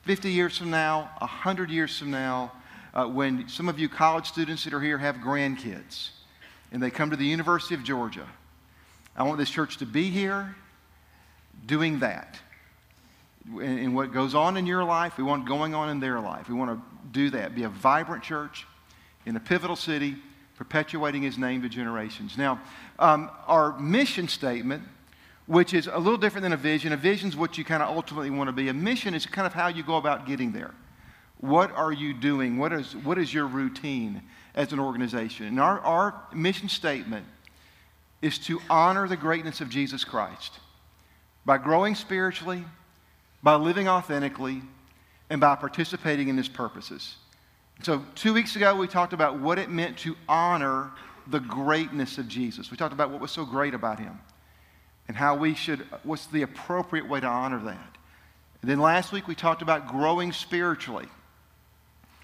[0.04, 2.52] 50 years from now, 100 years from now,
[2.94, 6.10] uh, when some of you college students that are here have grandkids
[6.72, 8.28] and they come to the University of Georgia,
[9.16, 10.56] I want this church to be here
[11.66, 12.40] doing that
[13.62, 16.48] And what goes on in your life, we want going on in their life.
[16.48, 16.82] We want to
[17.12, 17.54] do that.
[17.56, 18.66] Be a vibrant church
[19.26, 20.16] in a pivotal city,
[20.64, 22.38] perpetuating his name to generations.
[22.38, 22.62] Now,
[23.00, 24.84] um, our mission statement,
[25.46, 27.96] which is a little different than a vision, a vision is what you kind of
[27.96, 28.70] ultimately want to be.
[28.70, 30.74] A mission is kind of how you go about getting there.
[31.40, 32.58] What are you doing?
[32.58, 34.22] What is, what is your routine
[34.56, 35.48] as an organization?
[35.48, 37.26] And our, our mission statement
[38.22, 40.60] is to honor the greatness of Jesus Christ
[41.46, 42.64] by growing spiritually
[43.44, 44.62] by living authentically,
[45.30, 47.18] and by participating in his purposes.
[47.84, 50.92] So, two weeks ago, we talked about what it meant to honor
[51.28, 52.72] the greatness of Jesus.
[52.72, 54.20] We talked about what was so great about him
[55.08, 57.98] and how we should, what's the appropriate way to honor that.
[58.62, 61.08] And then last week, we talked about growing spiritually.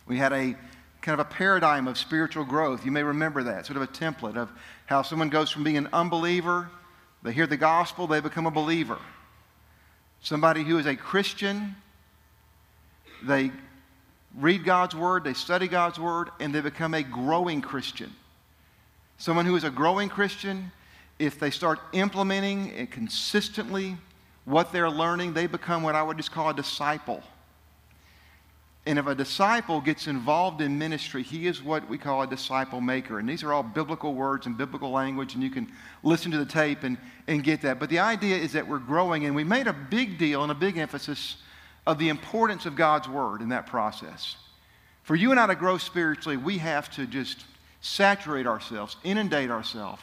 [0.08, 0.56] We had a
[1.02, 2.86] kind of a paradigm of spiritual growth.
[2.86, 4.50] You may remember that, sort of a template of
[4.86, 6.70] how someone goes from being an unbeliever,
[7.22, 8.98] they hear the gospel, they become a believer
[10.22, 11.76] somebody who is a Christian,
[13.24, 13.52] they
[14.38, 18.14] read God's Word, they study God's Word, and they become a growing Christian.
[19.18, 20.72] Someone who is a growing Christian,
[21.18, 23.98] if they start implementing it consistently
[24.46, 27.22] what they're learning, they become what I would just call a disciple.
[28.86, 32.82] And if a disciple gets involved in ministry, he is what we call a disciple
[32.82, 33.20] maker.
[33.20, 36.46] And these are all biblical words and biblical language, and you can listen to the
[36.46, 36.98] tape and,
[37.28, 37.78] and get that.
[37.78, 40.56] But the idea is that we're growing, and we made a big deal and a
[40.56, 41.38] big emphasis
[41.86, 44.36] of the importance of God's word in that process.
[45.04, 47.44] For you and I to grow spiritually, we have to just
[47.82, 50.02] saturate ourselves, inundate ourselves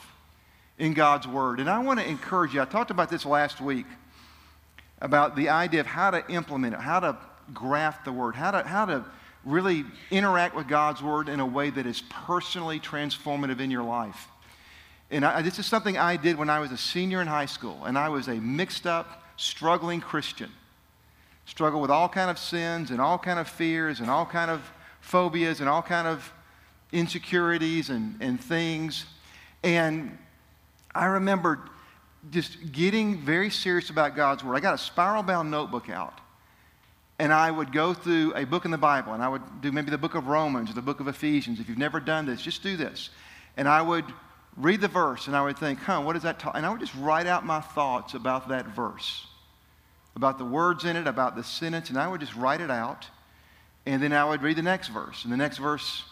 [0.78, 1.60] in God's word.
[1.60, 2.60] And I want to encourage you.
[2.60, 3.86] I talked about this last week
[5.00, 7.16] about the idea of how to implement it, how to
[7.53, 9.04] graft the word, how to, how to
[9.44, 14.28] really interact with God's word in a way that is personally transformative in your life.
[15.10, 17.84] And I, this is something I did when I was a senior in high school,
[17.84, 20.50] and I was a mixed up, struggling Christian.
[21.46, 24.60] Struggle with all kind of sins and all kind of fears and all kind of
[25.00, 26.32] phobias and all kind of
[26.92, 29.06] insecurities and, and things.
[29.64, 30.16] And
[30.94, 31.70] I remember
[32.30, 34.56] just getting very serious about God's word.
[34.56, 36.20] I got a spiral bound notebook out
[37.18, 39.90] and I would go through a book in the Bible, and I would do maybe
[39.90, 41.60] the book of Romans or the book of Ephesians.
[41.60, 43.10] If you've never done this, just do this.
[43.56, 44.04] And I would
[44.56, 46.54] read the verse, and I would think, huh, what does that talk?
[46.54, 49.26] And I would just write out my thoughts about that verse,
[50.16, 53.06] about the words in it, about the sentence, and I would just write it out.
[53.84, 56.03] And then I would read the next verse, and the next verse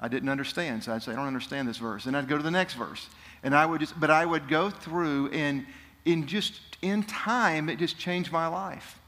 [0.00, 0.84] I didn't understand.
[0.84, 2.06] So I'd say, I don't understand this verse.
[2.06, 3.08] And I'd go to the next verse.
[3.42, 5.64] And I would just, but I would go through, and
[6.04, 8.98] in just, in time, it just changed my life.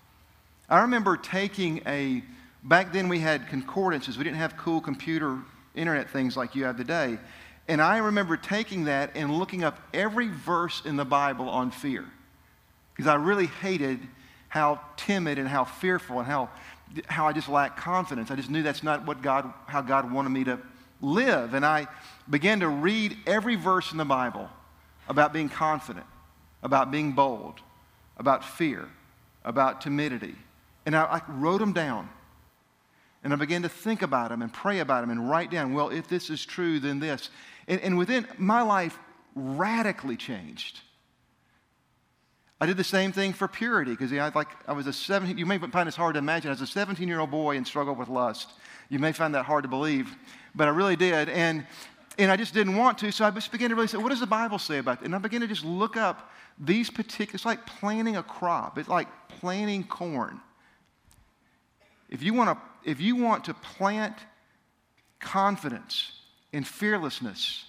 [0.68, 2.22] I remember taking a,
[2.62, 4.16] back then we had concordances.
[4.16, 5.38] We didn't have cool computer
[5.74, 7.18] internet things like you have today.
[7.68, 12.04] And I remember taking that and looking up every verse in the Bible on fear.
[12.94, 14.00] Because I really hated
[14.50, 16.50] how timid and how fearful and how,
[17.06, 18.30] how I just lacked confidence.
[18.30, 20.58] I just knew that's not what God, how God wanted me to
[21.00, 21.54] live.
[21.54, 21.86] And I
[22.28, 24.50] began to read every verse in the Bible
[25.08, 26.06] about being confident,
[26.62, 27.60] about being bold,
[28.18, 28.86] about fear,
[29.44, 30.34] about timidity,
[30.84, 32.08] and I, I wrote them down.
[33.22, 35.90] And I began to think about them and pray about them and write down, well,
[35.90, 37.28] if this is true, then this.
[37.68, 38.98] And, and within my life,
[39.34, 40.80] radically changed.
[42.60, 45.38] I did the same thing for purity because like I was a 17.
[45.38, 46.50] You may find this hard to imagine.
[46.50, 48.50] As a 17 year old boy and struggled with lust.
[48.90, 50.14] You may find that hard to believe,
[50.54, 51.28] but I really did.
[51.28, 51.66] And
[52.18, 54.20] and I just didn't want to, so I just began to really say, what does
[54.20, 55.06] the Bible say about that?
[55.06, 57.36] And I began to just look up these particular.
[57.36, 58.76] It's like planting a crop.
[58.76, 60.40] It's like planting corn.
[62.10, 64.16] If you want to, if you want to plant
[65.18, 66.12] confidence
[66.52, 67.64] and fearlessness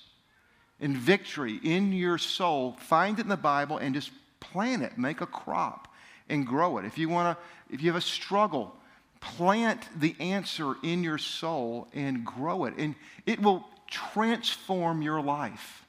[0.81, 4.11] and victory in your soul, find it in the Bible and just
[4.41, 5.87] plant it, make a crop
[6.27, 6.85] and grow it.
[6.85, 8.75] If you want to, if you have a struggle,
[9.21, 12.73] plant the answer in your soul and grow it.
[12.77, 12.95] And
[13.25, 15.85] it will transform your life.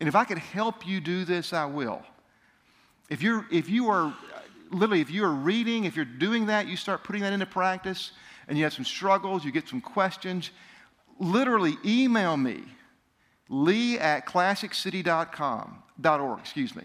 [0.00, 2.02] And if I could help you do this, I will.
[3.10, 4.14] If you're if you are
[4.70, 8.12] literally if you are reading, if you're doing that, you start putting that into practice
[8.46, 10.50] and you have some struggles, you get some questions,
[11.18, 12.62] literally email me,
[13.48, 16.84] lee at classiccity.com, org, excuse me.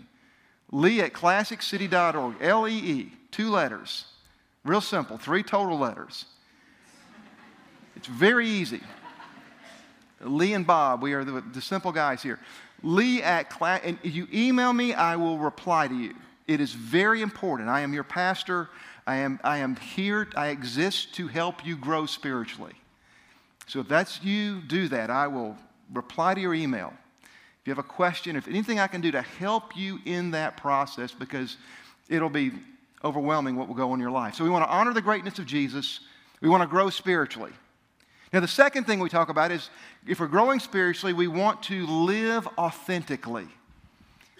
[0.73, 4.05] Lee at classiccity.org, L E E, two letters.
[4.65, 6.25] Real simple, three total letters.
[7.95, 8.81] It's very easy.
[10.19, 12.39] Lee and Bob, we are the, the simple guys here.
[12.81, 16.15] Lee at class, and if you email me, I will reply to you.
[16.47, 17.69] It is very important.
[17.69, 18.69] I am your pastor.
[19.05, 22.73] I am, I am here, I exist to help you grow spiritually.
[23.67, 25.09] So if that's you, do that.
[25.09, 25.57] I will
[25.93, 26.93] reply to your email.
[27.63, 30.57] If you have a question, if anything I can do to help you in that
[30.57, 31.55] process, because
[32.09, 32.51] it'll be
[33.05, 34.35] overwhelming what will go on in your life.
[34.35, 36.01] So we want to honor the greatness of Jesus.
[36.41, 37.53] We want to grow spiritually.
[38.33, 39.69] Now, the second thing we talk about is
[40.05, 43.47] if we're growing spiritually, we want to live authentically.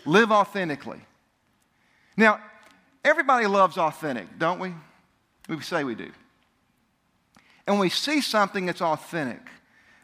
[0.05, 0.99] Live authentically.
[2.17, 2.41] Now,
[3.05, 4.73] everybody loves authentic, don't we?
[5.47, 6.11] We say we do.
[7.65, 9.47] And when we see something that's authentic,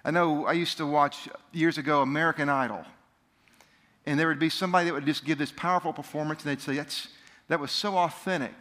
[0.06, 2.86] I know I used to watch years ago American Idol,
[4.06, 6.76] and there would be somebody that would just give this powerful performance, and they'd say,
[6.76, 7.08] That's,
[7.48, 8.56] That was so authentic.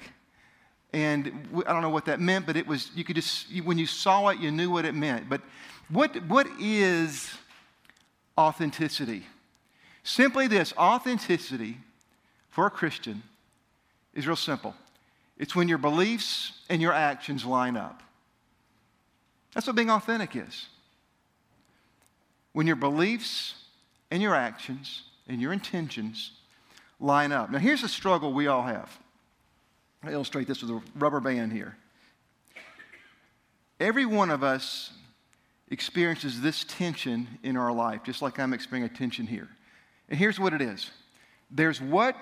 [0.93, 3.87] And I don't know what that meant, but it was, you could just, when you
[3.87, 5.29] saw it, you knew what it meant.
[5.29, 5.43] But
[5.91, 7.31] what, what is
[8.39, 9.27] authenticity?
[10.03, 11.77] Simply this authenticity
[12.49, 13.23] for a Christian
[14.15, 14.75] is real simple
[15.37, 18.03] it's when your beliefs and your actions line up.
[19.55, 20.67] That's what being authentic is.
[22.53, 23.55] When your beliefs
[24.11, 26.33] and your actions and your intentions
[27.01, 27.51] line up.
[27.51, 28.99] Now, here's a struggle we all have.
[30.03, 31.77] I illustrate this with a rubber band here.
[33.81, 34.93] Every one of us
[35.71, 39.49] experiences this tension in our life, just like I'm experiencing a tension here.
[40.09, 40.91] And here's what it is
[41.51, 42.17] there's what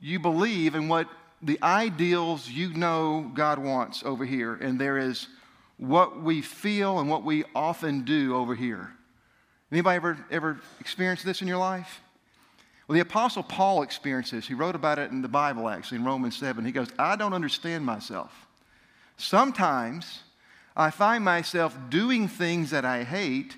[0.00, 1.08] you believe and what
[1.42, 5.28] the ideals you know God wants over here, and there is
[5.76, 8.92] what we feel and what we often do over here.
[9.70, 12.00] Anybody ever, ever experienced this in your life?
[12.92, 14.46] The Apostle Paul experienced this.
[14.46, 16.64] He wrote about it in the Bible, actually, in Romans 7.
[16.64, 18.46] He goes, I don't understand myself.
[19.16, 20.20] Sometimes
[20.76, 23.56] I find myself doing things that I hate,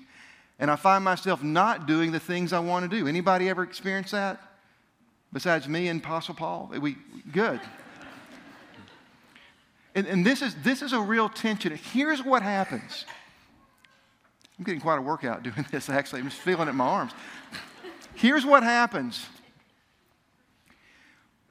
[0.57, 3.07] and I find myself not doing the things I want to do.
[3.07, 4.39] Anybody ever experienced that?
[5.33, 6.71] Besides me and Apostle Paul?
[6.73, 6.95] Eh, we,
[7.31, 7.59] good.
[9.97, 11.73] And, and this, is, this is a real tension.
[11.73, 13.05] Here's what happens.
[14.59, 16.19] I'm getting quite a workout doing this, actually.
[16.19, 17.13] I'm just feeling it in my arms.
[18.25, 19.23] Here's what happens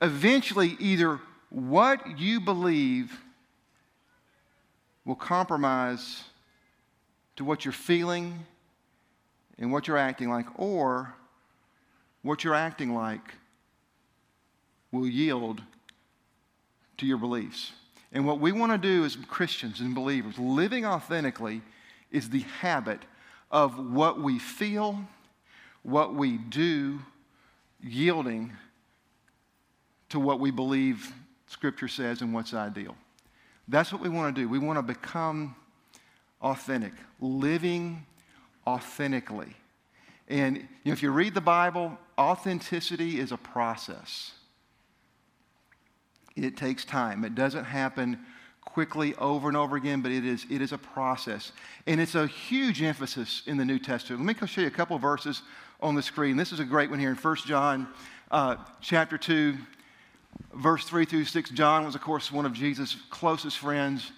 [0.03, 3.17] eventually, either what you believe
[5.05, 6.25] will compromise
[7.37, 8.45] to what you're feeling
[9.57, 11.15] and what you're acting like, or
[12.23, 13.35] what you're acting like
[14.91, 15.63] will yield
[16.97, 17.71] to your beliefs.
[18.11, 21.63] And what we want to do as Christians and believers, living authentically,
[22.11, 22.99] is the habit
[23.53, 25.07] of what we feel
[25.85, 26.99] what we do
[27.81, 28.53] yielding
[30.09, 31.13] to what we believe
[31.47, 32.97] Scripture says and what's ideal.
[33.69, 34.49] That's what we want to do.
[34.49, 35.55] We want to become
[36.43, 38.05] authentic, living
[38.67, 39.55] authentically.
[40.29, 44.33] And you know, if you read the Bible, authenticity is a process.
[46.35, 47.25] It takes time.
[47.25, 48.19] It doesn't happen
[48.63, 51.53] quickly over and over again, but it is, it is a process.
[51.87, 54.25] And it's a huge emphasis in the New Testament.
[54.27, 55.43] Let me show you a couple verses
[55.85, 56.39] on the screen.
[56.39, 57.87] This is a great one here in 1 John
[58.31, 59.55] uh, chapter 2,
[60.55, 61.51] verse 3 through 6.
[61.51, 64.11] John was, of course, one of Jesus' closest friends.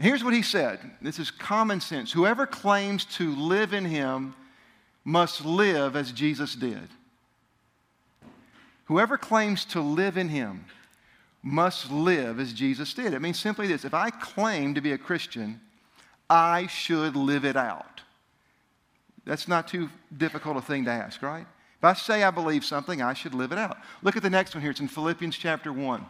[0.00, 2.10] Here's what he said this is common sense.
[2.10, 4.34] Whoever claims to live in him
[5.04, 6.88] must live as Jesus did.
[8.86, 10.64] Whoever claims to live in him
[11.44, 13.14] must live as Jesus did.
[13.14, 15.60] It means simply this if I claim to be a Christian,
[16.28, 18.02] I should live it out.
[19.28, 21.44] That's not too difficult a thing to ask, right?
[21.76, 23.76] If I say I believe something, I should live it out.
[24.02, 24.70] Look at the next one here.
[24.70, 26.04] It's in Philippians chapter 1.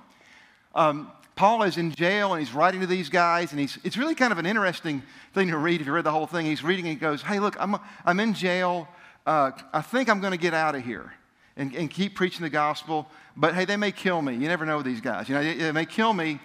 [0.75, 4.15] Um, Paul is in jail and he's writing to these guys, and he's, it's really
[4.15, 5.03] kind of an interesting
[5.35, 6.47] thing to read if you read the whole thing.
[6.47, 8.89] He's reading and he goes, Hey, look, I'm, I'm in jail.
[9.27, 11.13] Uh, I think I'm going to get out of here
[11.57, 14.35] and, and keep preaching the gospel, but hey, they may kill me.
[14.35, 15.29] You never know these guys.
[15.29, 16.39] You know, they, they may kill me,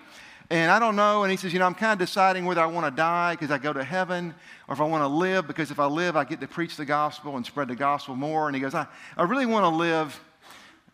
[0.54, 1.24] and I don't know.
[1.24, 3.50] And he says, You know, I'm kind of deciding whether I want to die because
[3.50, 4.36] I go to heaven
[4.68, 6.86] or if I want to live because if I live, I get to preach the
[6.86, 8.48] gospel and spread the gospel more.
[8.48, 8.86] And he goes, I,
[9.18, 10.22] I really want to live.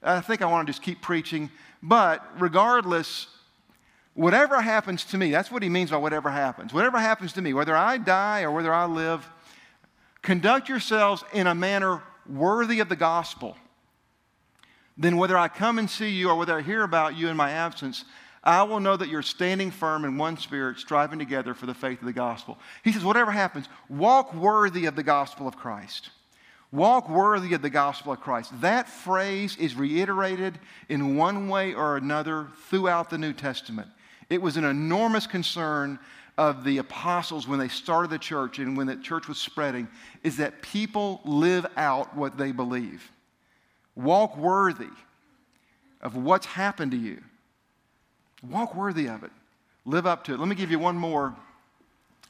[0.02, 1.52] I think I want to just keep preaching.
[1.84, 3.28] But regardless,
[4.14, 6.74] whatever happens to me, that's what he means by whatever happens.
[6.74, 9.30] Whatever happens to me, whether I die or whether I live,
[10.22, 13.58] conduct yourselves in a manner worthy of the gospel.
[14.98, 17.52] Then, whether I come and see you or whether I hear about you in my
[17.52, 18.06] absence,
[18.44, 22.00] I will know that you're standing firm in one spirit, striving together for the faith
[22.00, 22.58] of the gospel.
[22.84, 26.10] He says, whatever happens, walk worthy of the gospel of Christ.
[26.72, 28.52] Walk worthy of the gospel of Christ.
[28.62, 33.90] That phrase is reiterated in one way or another throughout the New Testament.
[34.30, 36.00] It was an enormous concern
[36.38, 39.88] of the apostles when they started the church and when the church was spreading
[40.24, 43.12] is that people live out what they believe.
[43.96, 44.88] Walk worthy
[46.02, 47.22] of what's happened to you.
[48.48, 49.32] Walk worthy of it.
[49.86, 50.40] Live up to it.
[50.40, 51.36] Let me give you one more.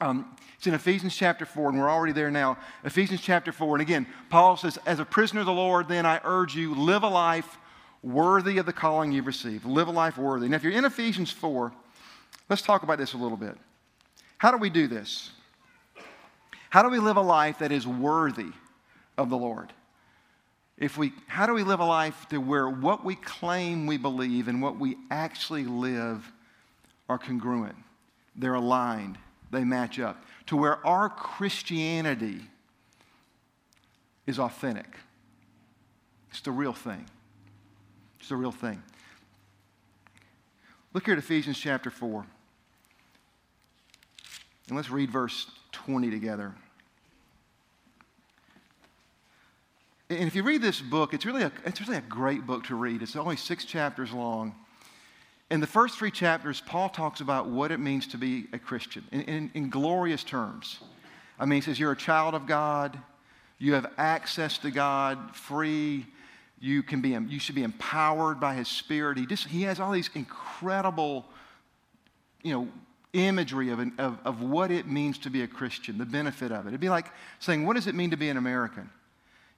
[0.00, 2.56] Um, it's in Ephesians chapter 4, and we're already there now.
[2.84, 3.76] Ephesians chapter 4.
[3.76, 7.02] And again, Paul says, As a prisoner of the Lord, then I urge you, live
[7.02, 7.58] a life
[8.02, 9.64] worthy of the calling you've received.
[9.66, 10.48] Live a life worthy.
[10.48, 11.72] Now, if you're in Ephesians 4,
[12.50, 13.56] Let's talk about this a little bit.
[14.36, 15.30] How do we do this?
[16.68, 18.50] How do we live a life that is worthy
[19.16, 19.72] of the Lord?
[20.80, 24.48] If we, how do we live a life to where what we claim we believe
[24.48, 26.32] and what we actually live
[27.08, 27.76] are congruent?
[28.34, 29.18] They're aligned,
[29.50, 32.40] they match up, to where our Christianity
[34.26, 34.86] is authentic.
[36.30, 37.04] It's the real thing.
[38.18, 38.82] It's the real thing.
[40.94, 42.24] Look here at Ephesians chapter 4.
[44.68, 46.54] And let's read verse 20 together.
[50.10, 52.74] And if you read this book, it's really, a, it's really a great book to
[52.74, 53.00] read.
[53.00, 54.56] It's only six chapters long.
[55.52, 59.04] In the first three chapters, Paul talks about what it means to be a Christian
[59.12, 60.80] in, in, in glorious terms.
[61.38, 62.98] I mean, he says, You're a child of God,
[63.60, 66.06] you have access to God, free,
[66.58, 69.16] you, can be, you should be empowered by His Spirit.
[69.16, 71.24] He, just, he has all these incredible,
[72.42, 72.68] you know,
[73.12, 76.66] imagery of, an, of, of what it means to be a Christian, the benefit of
[76.66, 76.70] it.
[76.70, 77.06] It'd be like
[77.38, 78.90] saying, What does it mean to be an American?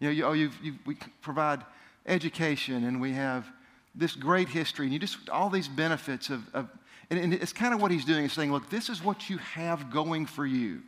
[0.03, 1.63] You know, you, oh, you've, you, we provide
[2.07, 3.47] education and we have
[3.95, 6.69] this great history, and you just, all these benefits of, of
[7.09, 9.39] and, and it's kind of what he's doing is saying, Look, this is what you
[9.39, 10.81] have going for you,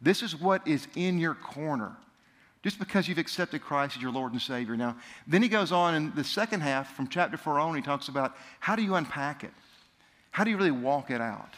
[0.00, 1.94] this is what is in your corner.
[2.62, 4.76] Just because you've accepted Christ as your Lord and Savior.
[4.76, 4.96] Now,
[5.26, 8.34] then he goes on in the second half from chapter 4 on, he talks about
[8.58, 9.52] how do you unpack it?
[10.32, 11.50] How do you really walk it out?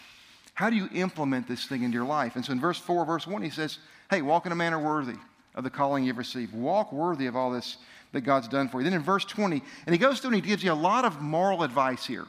[0.53, 2.37] How do you implement this thing into your life?
[2.37, 3.79] And so in verse 4, verse 1, he says,
[4.11, 5.17] Hey, walk in a manner worthy
[5.59, 6.55] of the calling you've received.
[6.55, 7.79] Walk worthy of all this
[8.13, 8.85] that God's done for you.
[8.85, 11.21] Then in verse 20, and he goes through and he gives you a lot of
[11.21, 12.27] moral advice here.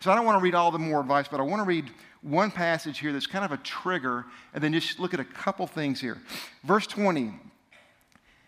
[0.00, 1.88] So I don't want to read all the more advice, but I want to read
[2.20, 5.66] one passage here that's kind of a trigger, and then just look at a couple
[5.66, 6.18] things here.
[6.64, 7.32] Verse 20,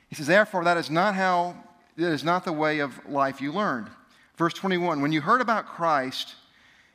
[0.08, 1.56] he says, Therefore, that is not how,
[1.96, 3.88] that is not the way of life you learned.
[4.36, 6.34] Verse 21, when you heard about Christ,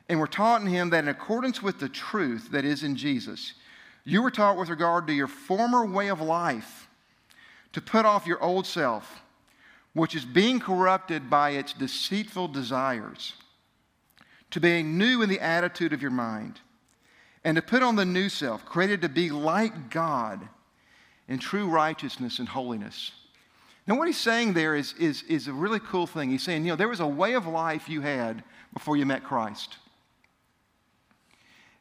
[0.08, 3.54] and were taught in him that in accordance with the truth that is in Jesus,
[4.04, 6.81] you were taught with regard to your former way of life
[7.72, 9.22] to put off your old self,
[9.94, 13.34] which is being corrupted by its deceitful desires,
[14.50, 16.60] to be new in the attitude of your mind,
[17.44, 20.48] and to put on the new self, created to be like God
[21.28, 23.12] in true righteousness and holiness.
[23.86, 26.30] Now, what he's saying there is, is, is a really cool thing.
[26.30, 29.24] He's saying, you know, there was a way of life you had before you met
[29.24, 29.76] Christ.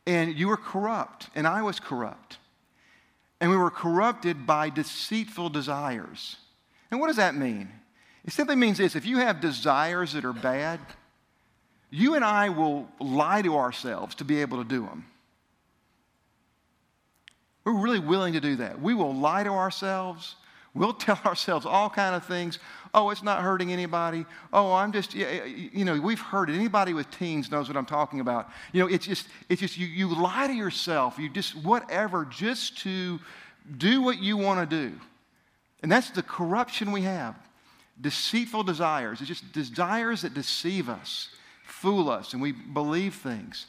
[0.07, 2.37] And you were corrupt, and I was corrupt.
[3.41, 6.37] And we were corrupted by deceitful desires.
[6.91, 7.69] And what does that mean?
[8.23, 10.79] It simply means this if you have desires that are bad,
[11.89, 15.05] you and I will lie to ourselves to be able to do them.
[17.65, 18.81] We're really willing to do that.
[18.81, 20.35] We will lie to ourselves.
[20.73, 22.59] We'll tell ourselves all kind of things.
[22.93, 24.25] Oh, it's not hurting anybody.
[24.51, 26.55] Oh, I'm just, you know, we've heard it.
[26.55, 28.49] Anybody with teens knows what I'm talking about.
[28.73, 31.17] You know, it's just, it's just you, you lie to yourself.
[31.17, 33.19] You just, whatever, just to
[33.77, 34.95] do what you want to do.
[35.81, 37.35] And that's the corruption we have.
[38.01, 39.21] Deceitful desires.
[39.21, 41.29] It's just desires that deceive us,
[41.63, 43.67] fool us, and we believe things.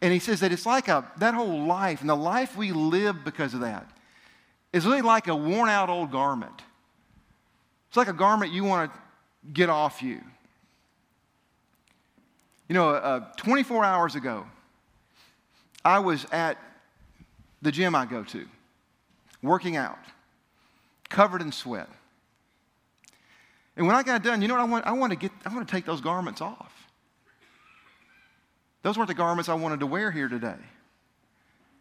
[0.00, 3.24] And he says that it's like a, that whole life, and the life we live
[3.24, 3.90] because of that,
[4.72, 6.62] is really like a worn out old garment.
[7.90, 9.00] It's like a garment you want to
[9.52, 10.20] get off you.
[12.68, 14.46] You know, uh, 24 hours ago,
[15.84, 16.56] I was at
[17.62, 18.46] the gym I go to,
[19.42, 19.98] working out,
[21.08, 21.88] covered in sweat.
[23.76, 24.86] And when I got done, you know what I want?
[24.86, 26.72] I want to get, I want to take those garments off.
[28.82, 30.54] Those weren't the garments I wanted to wear here today.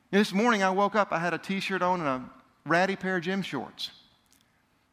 [0.09, 2.25] This morning I woke up, I had a t-shirt on and a
[2.65, 3.91] ratty pair of gym shorts.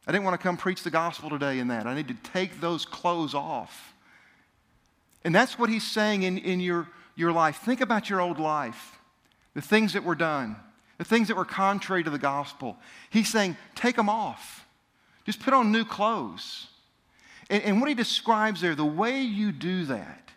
[0.07, 1.87] I didn't want to come preach the gospel today in that.
[1.87, 3.95] I need to take those clothes off.
[5.25, 6.87] And that's what he's saying in, in your,
[7.17, 7.57] your life.
[7.57, 8.99] Think about your old life,
[9.55, 10.55] the things that were done,
[10.99, 12.77] the things that were contrary to the gospel.
[13.11, 14.65] He's saying, take them off.
[15.25, 16.69] Just put on new clothes.
[17.51, 20.31] And, and what he describes there, the way you do that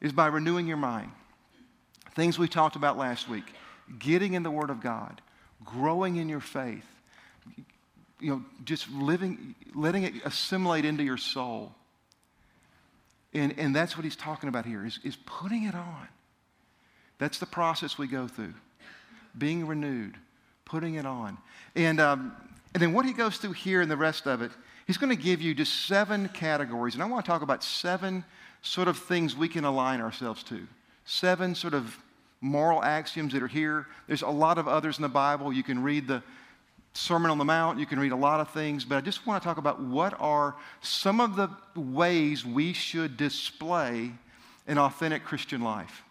[0.00, 1.12] is by renewing your mind.
[2.16, 3.44] Things we talked about last week
[4.00, 5.20] getting in the Word of God,
[5.64, 6.95] growing in your faith,
[8.20, 11.74] you know, just living, letting it assimilate into your soul.
[13.34, 16.08] And, and that's what he's talking about here, is, is putting it on.
[17.18, 18.54] That's the process we go through.
[19.36, 20.16] Being renewed,
[20.64, 21.36] putting it on.
[21.74, 22.32] And, um,
[22.72, 24.50] and then what he goes through here and the rest of it,
[24.86, 26.94] he's going to give you just seven categories.
[26.94, 28.24] And I want to talk about seven
[28.62, 30.66] sort of things we can align ourselves to.
[31.04, 31.96] Seven sort of
[32.40, 33.86] moral axioms that are here.
[34.06, 35.52] There's a lot of others in the Bible.
[35.52, 36.22] You can read the
[36.96, 39.42] Sermon on the Mount, you can read a lot of things, but I just want
[39.42, 44.12] to talk about what are some of the ways we should display
[44.66, 46.02] an authentic Christian life.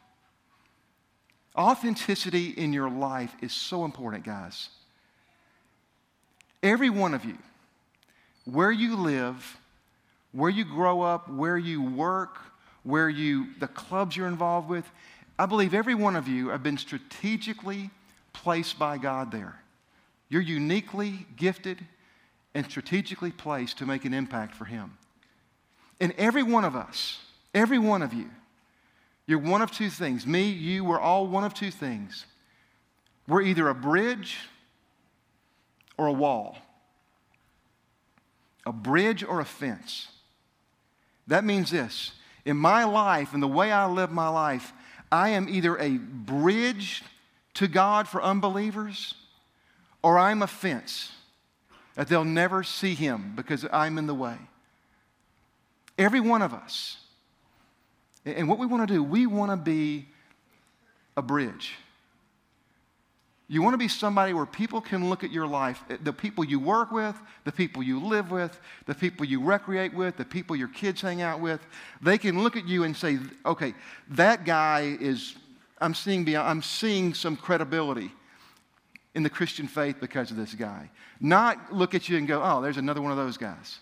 [1.58, 4.70] Authenticity in your life is so important, guys.
[6.62, 7.38] Every one of you,
[8.46, 9.58] where you live,
[10.34, 12.38] where you grow up, where you work,
[12.84, 14.88] where you, the clubs you're involved with,
[15.40, 17.90] I believe every one of you have been strategically
[18.34, 19.60] placed by God there.
[20.30, 21.86] You're uniquely gifted
[22.54, 24.98] and strategically placed to make an impact for Him.
[26.00, 27.20] And every one of us,
[27.54, 28.30] every one of you,
[29.28, 30.26] you're one of two things.
[30.26, 32.26] Me, you, we're all one of two things.
[33.28, 34.38] We're either a bridge
[35.98, 36.58] or a wall,
[38.66, 40.10] a bridge or a fence.
[41.28, 42.12] That means this
[42.46, 44.72] in my life and the way I live my life,
[45.12, 47.04] I am either a bridge
[47.56, 49.16] to God for unbelievers
[50.06, 51.12] or I'm a fence
[51.96, 54.38] that they'll never see Him because I'm in the way.
[55.98, 56.98] Every one of us.
[58.24, 60.06] And what we want to do, we want to be
[61.18, 61.74] a bridge.
[63.48, 66.44] You want to be somebody where people can look at your life, eh, the people
[66.44, 70.56] you work with, the people you live with, the people you recreate with, the people
[70.56, 71.66] your kids hang out with.
[72.04, 73.74] They can look at you and say, okay,
[74.12, 75.34] that guy is,
[75.82, 78.12] I'm seeing, beyond, I'm seeing some credibility
[79.16, 80.90] in the Christian faith because of this guy.
[81.20, 83.80] Not look at you and go, oh, there's another one of those guys,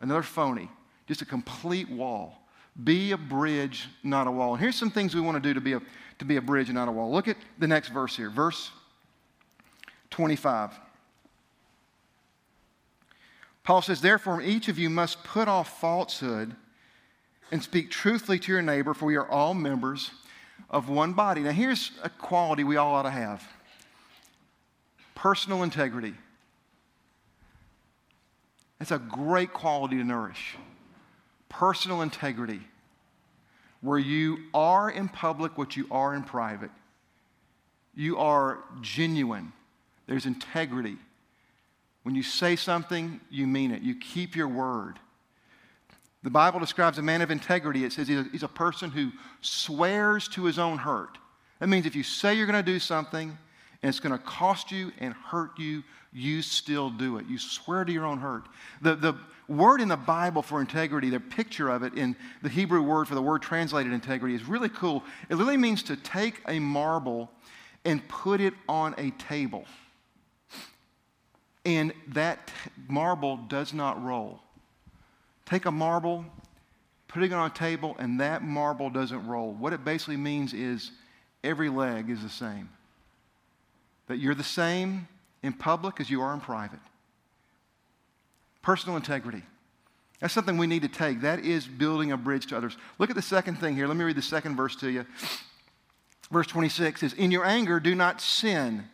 [0.00, 0.70] another phony,
[1.08, 2.38] just a complete wall.
[2.84, 4.52] Be a bridge, not a wall.
[4.52, 5.82] And here's some things we want to do to be a
[6.18, 7.10] to be a bridge and not a wall.
[7.10, 8.70] Look at the next verse here, verse
[10.10, 10.78] 25.
[13.64, 16.54] Paul says, Therefore, each of you must put off falsehood
[17.50, 20.10] and speak truthfully to your neighbor, for we are all members
[20.70, 21.42] of one body.
[21.42, 23.46] Now, here's a quality we all ought to have
[25.22, 26.14] personal integrity.
[28.80, 30.56] That's a great quality to nourish.
[31.48, 32.60] Personal integrity
[33.82, 36.70] where you are in public what you are in private.
[37.94, 39.52] You are genuine,
[40.08, 40.96] there's integrity.
[42.02, 44.98] When you say something, you mean it, you keep your word.
[46.24, 47.84] The Bible describes a man of integrity.
[47.84, 51.16] It says he's a, he's a person who swears to his own hurt.
[51.60, 53.38] That means if you say you're going to do something
[53.82, 57.26] and it's going to cost you and hurt you, you still do it.
[57.26, 58.44] You swear to your own hurt.
[58.80, 59.16] The, the,
[59.48, 63.14] word in the Bible for integrity, the picture of it in the Hebrew word for
[63.14, 65.04] the word translated integrity is really cool.
[65.28, 67.30] It literally means to take a marble
[67.84, 69.64] and put it on a table.
[71.64, 72.50] And that
[72.88, 74.40] marble does not roll.
[75.46, 76.24] Take a marble,
[77.08, 79.52] put it on a table, and that marble doesn't roll.
[79.52, 80.92] What it basically means is
[81.44, 82.68] every leg is the same.
[84.12, 85.08] That you're the same
[85.42, 86.80] in public as you are in private.
[88.60, 89.42] Personal integrity.
[90.20, 91.22] That's something we need to take.
[91.22, 92.76] That is building a bridge to others.
[92.98, 93.86] Look at the second thing here.
[93.86, 95.06] Let me read the second verse to you.
[96.30, 98.84] Verse 26 says, In your anger, do not sin.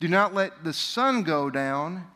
[0.00, 2.06] Do not let the sun go down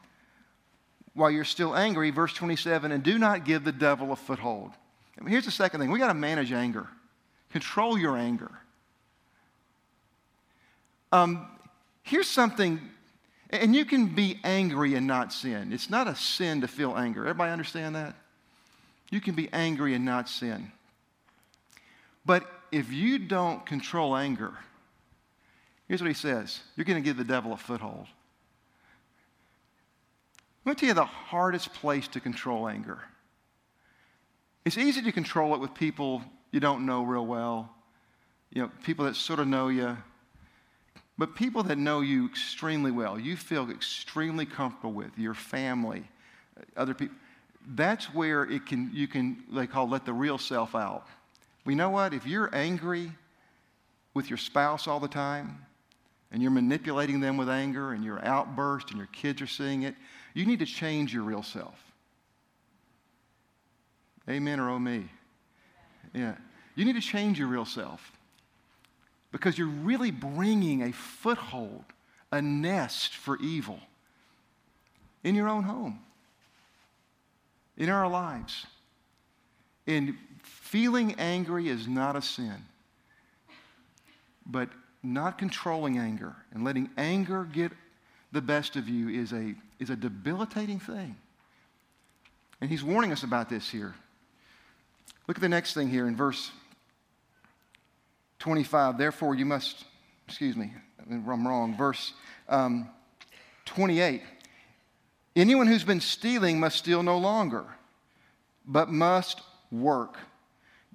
[1.13, 2.09] while you're still angry.
[2.09, 4.71] Verse 27 And do not give the devil a foothold.
[5.21, 6.89] I mean, here's the second thing we got to manage anger,
[7.51, 8.51] control your anger.
[11.13, 11.47] Um,
[12.05, 12.81] here's something
[13.51, 15.73] And you can be angry and not sin.
[15.73, 17.23] It's not a sin to feel anger.
[17.23, 18.15] Everybody understand that?
[19.11, 20.73] You can be angry and not sin.
[22.25, 24.53] But if you don't control anger,
[25.87, 28.07] here's what he says you're going to give the devil a foothold.
[30.65, 32.99] I'm going to tell you the hardest place to control anger.
[34.65, 37.69] It's easy to control it with people you don't know real well,
[38.51, 39.97] you know, people that sort of know you.
[41.17, 46.05] But people that know you extremely well, you feel extremely comfortable with, your family,
[46.59, 47.15] uh, other people,
[47.75, 51.07] that's where it can, you can, they call let the real self out.
[51.65, 52.13] We know what?
[52.13, 53.13] If you're angry
[54.13, 55.65] with your spouse all the time,
[56.33, 59.95] and you're manipulating them with anger, and your outburst, and your kids are seeing it,
[60.35, 61.79] you need to change your real self.
[64.29, 65.09] Amen or oh me?
[66.13, 66.35] Yeah.
[66.75, 68.14] You need to change your real self
[69.35, 71.83] because you're really bringing a foothold,
[72.31, 73.81] a nest for evil
[75.25, 75.99] in your own home,
[77.77, 78.65] in our lives.
[79.89, 82.55] And feeling angry is not a sin,
[84.47, 84.69] but
[85.03, 87.73] not controlling anger and letting anger get
[88.31, 91.17] the best of you is a, is a debilitating thing.
[92.61, 93.97] And he's warning us about this here.
[95.27, 96.53] Look at the next thing here in verse
[98.45, 98.99] 25.
[98.99, 99.87] Therefore, you must,
[100.29, 100.71] excuse me,
[101.11, 101.75] I'm wrong.
[101.75, 102.13] Verse
[102.47, 102.91] um,
[103.65, 104.21] 28.
[105.35, 107.65] Anyone who's been stealing must steal no longer,
[108.67, 109.41] but must
[109.73, 110.19] work,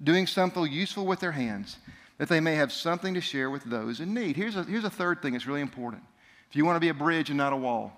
[0.00, 1.78] doing something useful with their hands,
[2.18, 4.36] that they may have something to share with those in need.
[4.36, 6.04] Here's a, here's a third thing that's really important.
[6.50, 7.92] If you want to be a bridge and not a wall,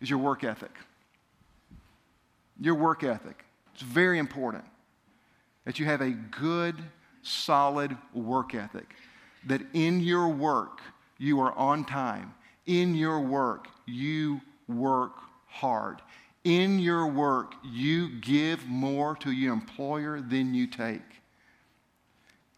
[0.00, 0.72] is your work ethic.
[2.58, 3.44] Your work ethic.
[3.74, 4.64] It's very important
[5.66, 6.76] that you have a good,
[7.24, 8.94] solid work ethic,
[9.46, 10.80] that in your work
[11.18, 12.34] you are on time,
[12.66, 15.12] in your work you work
[15.46, 16.00] hard,
[16.44, 21.02] in your work you give more to your employer than you take.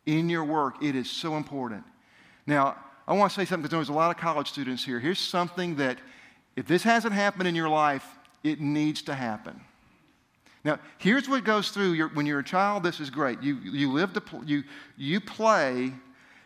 [0.07, 1.85] In your work, it is so important.
[2.47, 2.77] Now,
[3.09, 5.01] I want to say something because there's a lot of college students here.
[5.01, 5.99] Here's something that,
[6.55, 8.05] if this hasn't happened in your life,
[8.43, 9.61] it needs to happen.
[10.67, 12.83] Now, here's what goes through your, when you're a child.
[12.83, 13.41] This is great.
[13.41, 14.65] You, you live to you,
[14.97, 15.93] you play,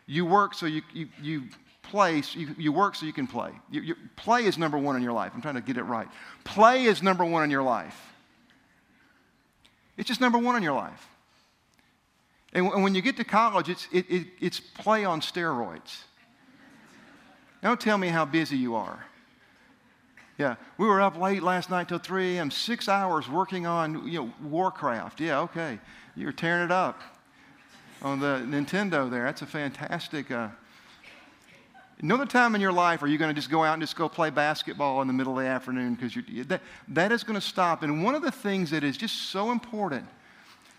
[0.07, 1.45] you work so you, you, you
[1.83, 3.51] play, so you, you work so you can play.
[3.71, 5.33] You, you, play is number one in your life.
[5.35, 6.07] I'm trying to get it right.
[6.45, 7.99] Play is number one in your life.
[9.97, 11.09] It's just number one in your life.
[12.53, 15.97] And, and when you get to college, it's, it, it, it's play on steroids.
[17.63, 19.03] Don't tell me how busy you are.
[20.41, 24.21] Yeah, we were up late last night till 3 a.m., six hours working on you
[24.21, 25.21] know, Warcraft.
[25.21, 25.79] Yeah, okay.
[26.17, 26.99] You're tearing it up
[28.01, 29.25] on the Nintendo there.
[29.25, 30.31] That's a fantastic.
[30.31, 30.49] Uh,
[32.01, 34.09] Another time in your life are you going to just go out and just go
[34.09, 37.83] play basketball in the middle of the afternoon because that, that is going to stop.
[37.83, 40.07] And one of the things that is just so important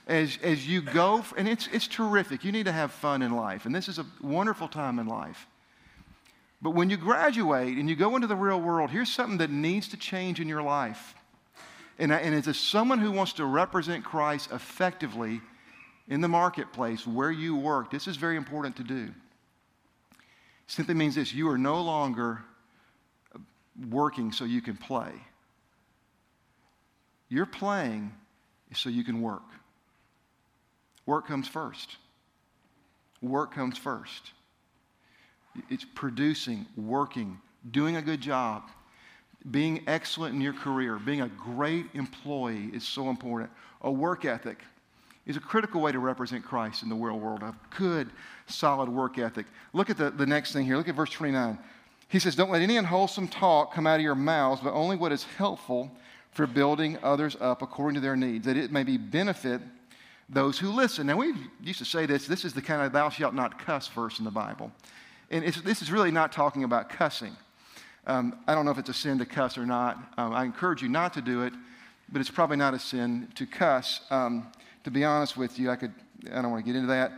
[0.08, 3.68] as, as you go, and it's, it's terrific, you need to have fun in life.
[3.68, 5.46] And this is a wonderful time in life.
[6.62, 9.88] But when you graduate and you go into the real world, here's something that needs
[9.90, 11.16] to change in your life.
[11.98, 15.42] And, and as someone who wants to represent Christ effectively
[16.08, 19.10] in the marketplace where you work, this is very important to do.
[20.68, 22.44] Simply means this you are no longer
[23.90, 25.12] working so you can play.
[27.28, 28.14] You're playing
[28.74, 29.44] so you can work.
[31.06, 31.98] Work comes first.
[33.22, 34.32] Work comes first.
[35.70, 37.40] It's producing, working,
[37.72, 38.64] doing a good job,
[39.50, 43.50] being excellent in your career, being a great employee is so important.
[43.82, 44.60] A work ethic
[45.26, 47.42] is a critical way to represent Christ in the real world.
[47.42, 48.10] A good,
[48.48, 49.46] solid work ethic.
[49.74, 50.78] Look at the, the next thing here.
[50.78, 51.58] Look at verse 29.
[52.08, 55.12] He says, Don't let any unwholesome talk come out of your mouths, but only what
[55.12, 55.92] is helpful
[56.32, 59.62] for building others up according to their needs, that it may be benefit
[60.30, 61.08] those who listen.
[61.08, 63.88] Now, we used to say this this is the kind of thou shalt not cuss
[63.88, 64.72] verse in the Bible.
[65.32, 67.36] And this is really not talking about cussing.
[68.06, 69.98] Um, I don't know if it's a sin to cuss or not.
[70.18, 71.54] Um, I encourage you not to do it,
[72.12, 74.02] but it's probably not a sin to cuss.
[74.10, 74.48] Um,
[74.84, 75.94] to be honest with you, I could,
[76.34, 77.14] I don't want to get into that.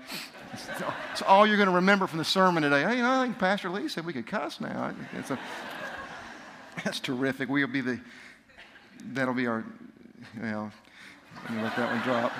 [1.12, 2.84] It's, all you're going to remember from the sermon today.
[2.84, 4.93] Hey, you know, I think Pastor Lee said we could cuss now.
[5.30, 5.39] A,
[6.84, 7.49] that's terrific.
[7.49, 7.99] We'll be the,
[9.13, 9.65] that'll be our,
[10.36, 10.71] you know,
[11.45, 12.32] let me let that one drop.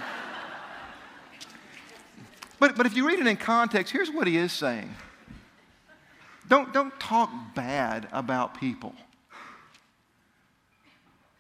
[2.60, 4.94] But, but if you read it in context, here's what he is saying.
[6.50, 8.94] Don't, don't talk bad about people.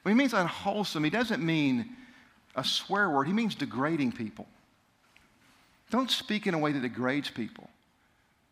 [0.04, 1.96] When he means unwholesome, he doesn't mean
[2.56, 4.48] a swear word, he means degrading people.
[5.90, 7.70] Don't speak in a way that degrades people.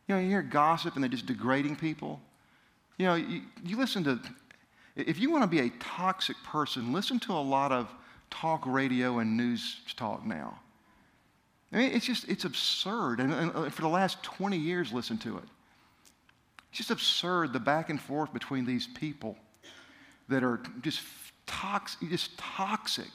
[0.07, 2.19] You know, you hear gossip and they're just degrading people.
[2.97, 4.19] You know, you, you listen to,
[4.95, 7.89] If you want to be a toxic person, listen to a lot of
[8.29, 10.59] talk radio and news talk now.
[11.73, 13.19] I mean, it's just, it's absurd.
[13.19, 15.43] And, and for the last 20 years, listen to it.
[16.71, 19.37] Just absurd the back and forth between these people
[20.29, 21.01] that are just
[21.45, 23.11] toxic, just toxic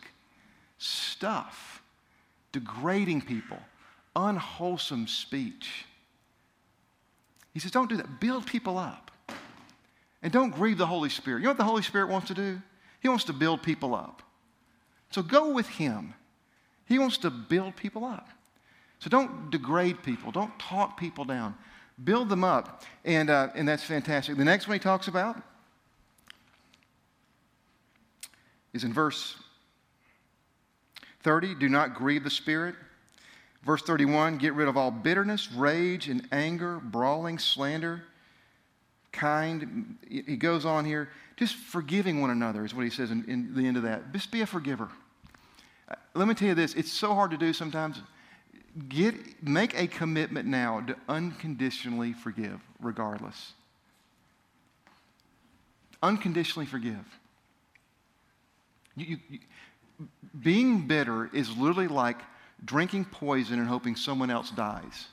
[0.78, 1.82] stuff,
[2.52, 3.58] degrading people,
[4.14, 5.86] unwholesome speech.
[7.54, 8.20] He says, don't do that.
[8.20, 9.10] Build people up.
[10.22, 11.38] And don't grieve the Holy Spirit.
[11.38, 12.60] You know what the Holy Spirit wants to do?
[13.00, 14.22] He wants to build people up.
[15.10, 16.14] So go with Him.
[16.84, 18.28] He wants to build people up.
[18.98, 21.54] So don't degrade people, don't talk people down.
[22.02, 22.82] Build them up.
[23.04, 24.36] And, uh, and that's fantastic.
[24.36, 25.40] The next one he talks about
[28.72, 29.36] is in verse
[31.22, 32.74] 30 do not grieve the Spirit.
[33.64, 38.04] Verse 31 get rid of all bitterness, rage, and anger, brawling, slander,
[39.10, 39.96] kind.
[40.08, 43.66] He goes on here, just forgiving one another is what he says in, in the
[43.66, 44.12] end of that.
[44.12, 44.88] Just be a forgiver.
[45.88, 48.00] Uh, let me tell you this it's so hard to do sometimes.
[48.88, 53.52] Get, make a commitment now to unconditionally forgive, regardless.
[56.02, 57.04] Unconditionally forgive.
[58.96, 59.38] You, you,
[60.42, 62.18] being bitter is literally like
[62.64, 65.06] drinking poison and hoping someone else dies.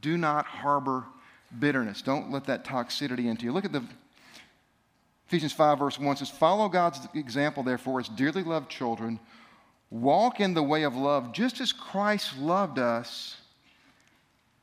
[0.00, 1.04] Do not harbor
[1.58, 2.02] bitterness.
[2.02, 3.52] Don't let that toxicity into you.
[3.52, 3.82] Look at the
[5.28, 9.20] Ephesians 5, verse 1 says, Follow God's example, therefore, as dearly loved children.
[9.90, 13.36] Walk in the way of love, just as Christ loved us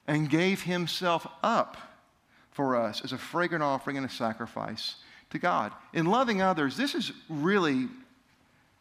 [0.07, 1.77] and gave himself up
[2.51, 4.95] for us as a fragrant offering and a sacrifice
[5.31, 5.73] to God.
[5.93, 7.87] In loving others, this is really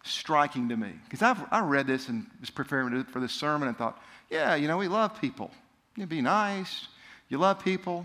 [0.02, 4.00] striking to me because I read this and was preparing for this sermon and thought,
[4.30, 5.50] yeah, you know, we love people.
[5.96, 6.88] You be nice.
[7.28, 8.04] You love people.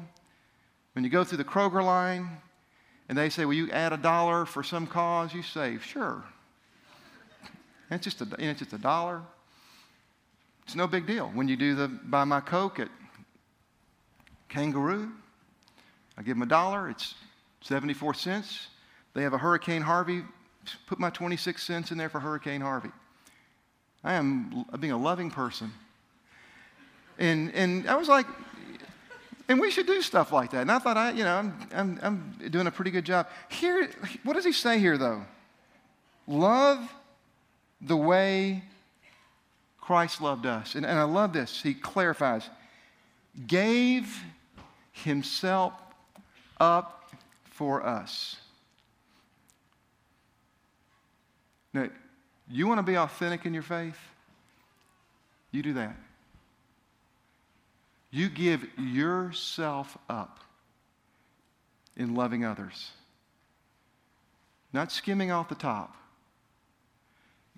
[0.93, 2.38] When you go through the Kroger line
[3.10, 5.34] and they say, will you add a dollar for some cause?
[5.34, 6.23] You say, sure.
[7.91, 9.21] It's just a, it's just a dollar.
[10.63, 11.32] It's no big deal.
[11.34, 12.89] When you do the buy my Coke at
[14.49, 15.12] Kangaroo,
[16.17, 16.89] I give them a dollar.
[16.89, 17.15] It's
[17.62, 18.67] 74 cents.
[19.13, 20.21] They have a Hurricane Harvey.
[20.86, 22.91] Put my 26 cents in there for Hurricane Harvey.
[24.04, 25.71] I am being a loving person.
[27.17, 28.28] And, and I was like,
[29.49, 30.62] and we should do stuff like that.
[30.62, 33.28] And I thought, I, you know, I'm, I'm, I'm doing a pretty good job.
[33.49, 33.89] Here,
[34.23, 35.23] what does he say here, though?
[36.28, 36.80] Love
[37.82, 38.63] the way
[39.80, 40.76] Christ loved us.
[40.76, 41.62] And, and I love this.
[41.62, 42.50] He clarifies,
[43.48, 44.22] gave
[44.92, 45.74] himself
[46.60, 47.12] up
[47.44, 48.36] for us.
[51.74, 51.89] Now,
[52.50, 53.98] you want to be authentic in your faith?
[55.52, 55.96] You do that.
[58.12, 60.39] You give yourself up
[61.96, 62.92] in loving others,
[64.74, 65.96] not skimming off the top.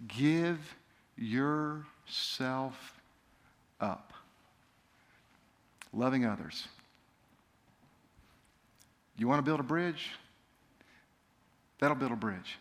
[0.08, 0.60] Give
[1.16, 3.00] yourself
[3.80, 4.14] up.
[5.94, 6.68] Loving others.
[9.18, 10.12] You want to build a bridge?
[11.80, 12.58] That'll build a bridge.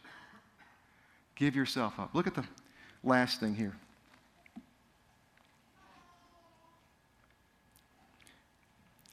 [1.36, 2.14] Give yourself up.
[2.14, 2.44] Look at the
[3.02, 3.76] last thing here.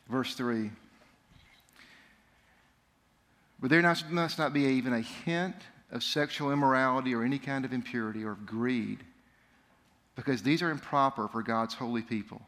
[0.09, 0.71] Verse 3.
[3.59, 5.55] But there must not be even a hint
[5.91, 8.99] of sexual immorality or any kind of impurity or of greed,
[10.15, 12.41] because these are improper for God's holy people.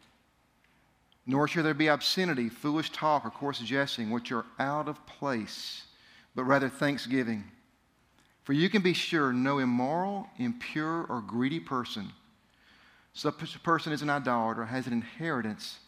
[1.26, 5.84] Nor should there be obscenity, foolish talk, or coarse jesting, which are out of place,
[6.36, 7.44] but rather thanksgiving.
[8.44, 12.12] For you can be sure no immoral, impure, or greedy person,
[13.14, 15.80] such a person is an idolater, has an inheritance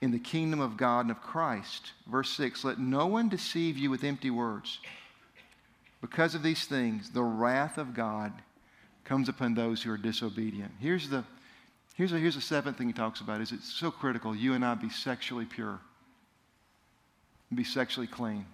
[0.00, 1.92] in the kingdom of God and of Christ.
[2.06, 4.78] Verse 6 Let no one deceive you with empty words.
[6.10, 8.30] Because of these things, the wrath of God
[9.04, 10.70] comes upon those who are disobedient.
[10.78, 11.24] Here's the
[11.94, 14.64] Here's a, here's a seventh thing he talks about is it's so critical you and
[14.64, 15.78] I be sexually pure,
[17.54, 18.44] be sexually clean.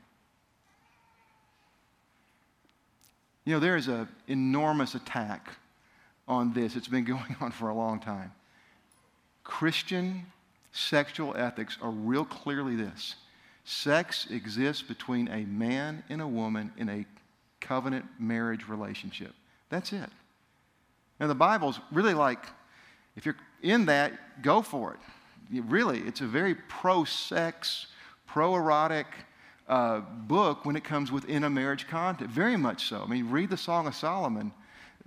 [3.47, 5.49] You know, there is an enormous attack
[6.29, 6.77] on this.
[6.77, 8.31] It's been going on for a long time.
[9.43, 10.27] Christian
[10.71, 13.17] sexual ethics are real clearly this
[13.65, 17.07] sex exists between a man and a woman in a
[17.61, 19.33] covenant marriage relationship.
[19.69, 20.11] That's it.
[21.19, 22.47] Now, the Bible's really like
[23.17, 25.61] if you're in that, go for it.
[25.69, 27.89] Really, it's a very pro sex,
[28.27, 29.07] pro erotic
[29.69, 32.33] uh, book when it comes within a marriage context.
[32.33, 33.03] Very much so.
[33.03, 34.53] I mean, read the Song of Solomon.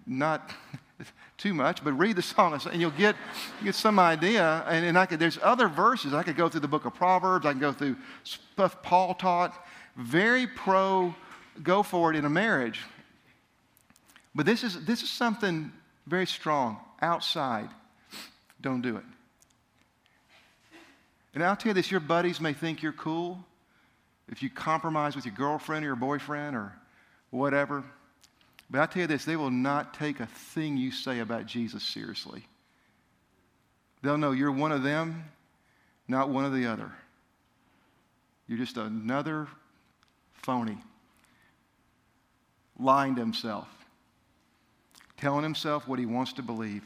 [0.05, 0.53] Not,
[1.37, 3.15] too much, but read the Song and you'll get,
[3.63, 4.63] get some idea.
[4.67, 6.13] And, and I could, there's other verses.
[6.13, 7.45] I could go through the book of Proverbs.
[7.45, 9.65] I can go through stuff Paul taught.
[9.95, 11.15] Very pro,
[11.61, 12.81] go for it in a marriage.
[14.33, 15.71] But this is, this is something
[16.07, 16.77] very strong.
[17.01, 17.69] Outside,
[18.61, 19.03] don't do it.
[21.33, 23.43] And I'll tell you this your buddies may think you're cool
[24.29, 26.73] if you compromise with your girlfriend or your boyfriend or
[27.29, 27.83] whatever.
[28.69, 31.83] But I'll tell you this, they will not take a thing you say about Jesus
[31.83, 32.43] seriously.
[34.01, 35.25] They'll know you're one of them,
[36.07, 36.91] not one of the other.
[38.47, 39.47] You're just another
[40.33, 40.77] phony,
[42.79, 43.67] lying to himself,
[45.17, 46.83] telling himself what he wants to believe,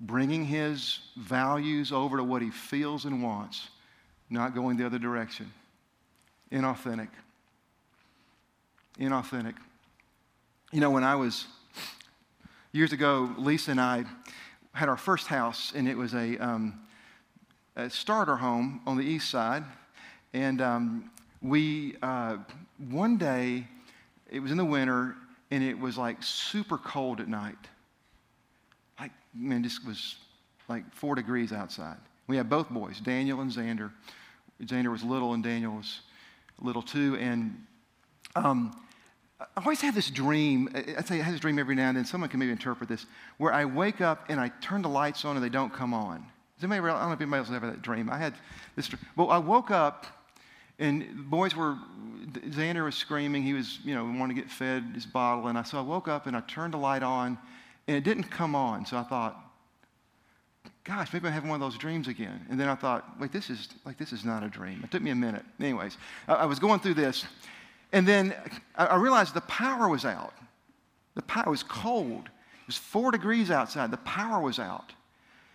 [0.00, 3.68] bringing his values over to what he feels and wants,
[4.28, 5.52] not going the other direction.
[6.50, 7.08] Inauthentic.
[8.98, 9.54] Inauthentic.
[10.72, 11.46] You know, when I was
[12.72, 14.04] years ago, Lisa and I
[14.72, 16.80] had our first house, and it was a, um,
[17.76, 19.64] a starter home on the east side.
[20.32, 21.10] And um,
[21.42, 22.38] we, uh,
[22.88, 23.66] one day,
[24.32, 25.14] it was in the winter,
[25.50, 27.58] and it was like super cold at night.
[28.98, 30.16] Like, man, this was
[30.68, 31.98] like four degrees outside.
[32.26, 33.90] We had both boys, Daniel and Xander.
[34.62, 36.00] Xander was little, and Daniel was
[36.60, 37.18] little too.
[37.20, 37.66] And
[38.34, 38.74] um,
[39.38, 40.70] I always have this dream.
[40.74, 42.06] I say I have this dream every now and then.
[42.06, 43.04] Someone can maybe interpret this,
[43.36, 46.24] where I wake up and I turn the lights on and they don't come on.
[46.58, 46.94] Does anybody?
[46.94, 48.08] I don't know if anybody else has ever had that dream.
[48.08, 48.34] I had
[48.76, 48.88] this.
[48.88, 49.00] Dream.
[49.14, 50.06] Well, I woke up
[50.82, 51.76] and the boys were.
[52.32, 53.42] Xander was screaming.
[53.42, 55.48] He was, you know, wanting to get fed his bottle.
[55.48, 57.36] And I so I woke up and I turned the light on,
[57.86, 58.86] and it didn't come on.
[58.86, 59.36] So I thought,
[60.84, 62.46] gosh, maybe I'm having one of those dreams again.
[62.48, 64.80] And then I thought, wait, this is like this is not a dream.
[64.82, 65.44] It took me a minute.
[65.60, 67.26] Anyways, I, I was going through this,
[67.92, 68.34] and then
[68.76, 70.34] I realized the power was out.
[71.14, 72.24] The power was cold.
[72.24, 73.90] It was four degrees outside.
[73.90, 74.92] The power was out.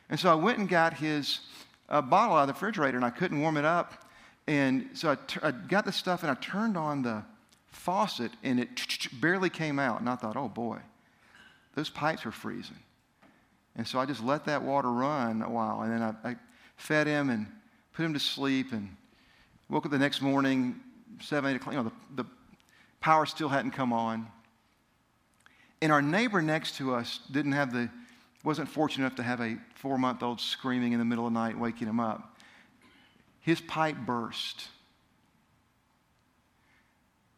[0.09, 1.39] And so I went and got his
[1.89, 4.06] uh, bottle out of the refrigerator, and I couldn't warm it up.
[4.47, 7.23] And so I, t- I got the stuff, and I turned on the
[7.67, 8.69] faucet, and it
[9.21, 9.99] barely came out.
[9.99, 10.79] And I thought, oh boy,
[11.75, 12.79] those pipes are freezing.
[13.75, 16.35] And so I just let that water run a while, and then I, I
[16.77, 17.47] fed him and
[17.93, 18.95] put him to sleep, and
[19.69, 20.79] woke up the next morning,
[21.21, 22.29] seven, eight o'clock, you know, the, the
[23.01, 24.27] power still hadn't come on.
[25.81, 27.89] And our neighbor next to us didn't have the,
[28.43, 31.39] wasn't fortunate enough to have a four month old screaming in the middle of the
[31.39, 32.36] night, waking him up.
[33.47, 34.67] His pipe burst.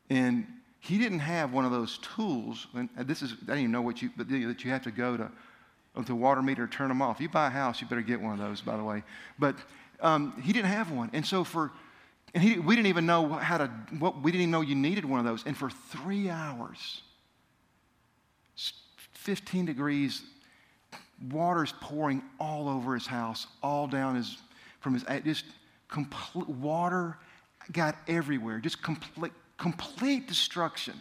[0.09, 0.47] And
[0.79, 2.65] he didn't have one of those tools.
[2.73, 5.17] And this is, I didn't even know what you, but that you have to go
[5.17, 5.31] to,
[6.07, 7.21] the water meter to turn them off.
[7.21, 9.03] You buy a house, you better get one of those, by the way.
[9.37, 9.55] But
[10.01, 11.11] um, he didn't have one.
[11.13, 11.71] And so for
[12.33, 13.67] and he, we didn't even know how to,
[13.99, 15.43] what, we didn't even know you needed one of those.
[15.45, 17.03] And for three hours,
[19.11, 20.23] 15 degrees,
[21.29, 24.37] water's pouring all over his house, all down his,
[24.79, 25.45] from his, just
[25.89, 27.17] complete, water
[27.71, 30.93] got everywhere, just complete, complete destruction.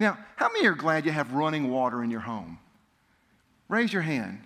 [0.00, 2.58] Now, how many are glad you have running water in your home?
[3.68, 4.40] Raise your hand.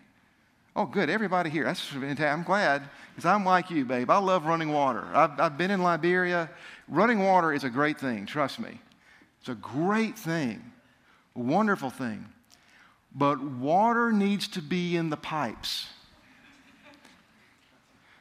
[0.76, 1.08] Oh, good.
[1.08, 1.64] Everybody here.
[1.64, 2.26] That's fantastic.
[2.26, 2.82] I'm glad
[3.14, 4.10] because I'm like you, babe.
[4.10, 5.06] I love running water.
[5.14, 6.50] I've, I've been in Liberia.
[6.86, 8.26] Running water is a great thing.
[8.26, 8.78] Trust me.
[9.40, 10.72] It's a great thing,
[11.34, 12.26] a wonderful thing.
[13.14, 15.86] But water needs to be in the pipes.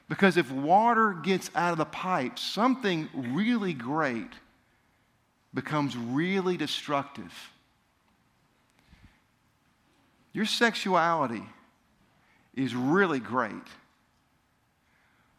[0.08, 4.32] Because if water gets out of the pipes, something really great
[5.54, 7.34] becomes really destructive.
[10.32, 11.44] Your sexuality
[12.54, 13.54] is really great,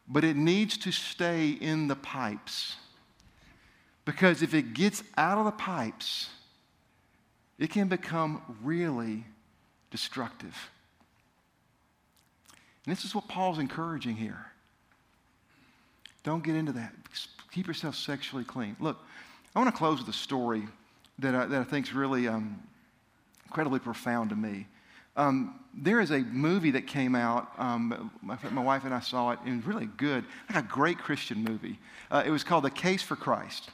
[0.09, 2.77] but it needs to stay in the pipes.
[4.05, 6.31] Because if it gets out of the pipes,
[7.59, 9.25] it can become really
[9.91, 10.71] destructive.
[12.85, 14.47] And this is what Paul's encouraging here.
[16.27, 16.93] Don't get into that.
[17.53, 18.75] Keep yourself sexually clean.
[18.81, 18.99] Look,
[19.55, 20.65] I want to close with a story
[21.21, 22.61] that I, that I think is really um,
[23.45, 24.67] incredibly profound to me.
[25.17, 27.53] Um, there is a movie that came out.
[27.59, 29.39] Um, my, my, wife and I saw it.
[29.47, 31.79] It was really good, like a great Christian movie.
[32.11, 33.71] Uh, it was called The Case for Christ.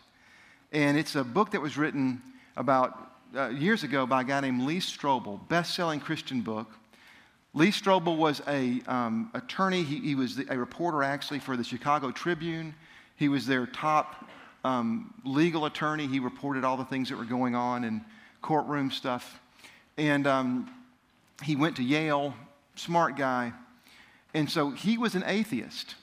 [0.73, 2.21] And it's a book that was written
[2.59, 6.71] about uh, years ago by a guy named Lee Strobel, best-selling Christian book.
[7.55, 9.83] Lee Strobel was a um, attorney.
[9.83, 12.75] He, he was the, a reporter actually for the Chicago Tribune.
[13.17, 14.31] He was their top
[14.65, 16.07] um, legal attorney.
[16.07, 18.03] He reported all the things that were going on in
[18.41, 19.41] courtroom stuff.
[19.99, 20.71] And um,
[21.43, 22.35] he went to Yale,
[22.75, 23.53] smart guy.
[24.33, 25.95] And so he was an atheist,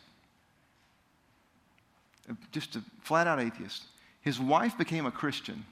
[2.51, 3.83] just a flat out atheist.
[4.21, 5.65] His wife became a Christian.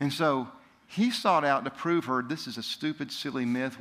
[0.00, 0.48] And so
[0.86, 3.76] he sought out to prove her this is a stupid, silly myth.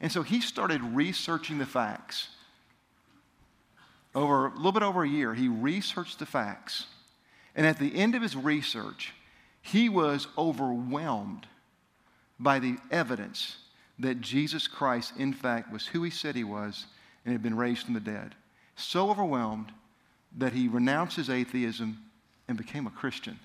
[0.00, 2.28] And so he started researching the facts.
[4.14, 6.86] Over a little bit over a year, he researched the facts.
[7.54, 9.12] And at the end of his research,
[9.62, 11.46] he was overwhelmed
[12.38, 13.56] by the evidence
[13.98, 16.86] that Jesus Christ, in fact, was who he said he was
[17.24, 18.34] and had been raised from the dead.
[18.76, 19.72] So overwhelmed
[20.36, 21.98] that he renounced his atheism
[22.48, 23.38] and became a Christian.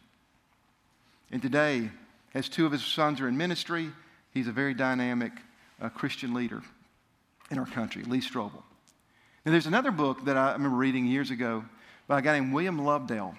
[1.31, 1.89] And today,
[2.33, 3.89] as two of his sons are in ministry,
[4.31, 5.33] he's a very dynamic
[5.81, 6.61] uh, Christian leader
[7.49, 8.63] in our country, Lee Strobel.
[9.45, 11.65] Now, there's another book that I remember reading years ago
[12.07, 13.35] by a guy named William Lobdell.